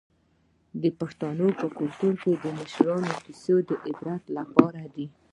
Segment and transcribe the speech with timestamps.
[0.81, 5.05] د پښتنو په کلتور کې د مشرانو کیسې د عبرت لپاره دي.